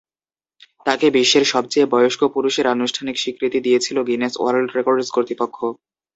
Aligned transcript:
তাঁকে 0.85 1.07
বিশ্বের 1.11 1.45
সবচেয়ে 1.53 1.91
বয়স্ক 1.93 2.21
পুরুষের 2.35 2.65
আনুষ্ঠানিক 2.67 3.15
স্বীকৃতি 3.19 3.59
দিয়েছিল 3.61 3.97
গিনেস 4.09 4.33
ওয়ার্ল্ড 4.37 4.69
রেকর্ডস 4.71 5.09
কর্তৃপক্ষ। 5.11 5.57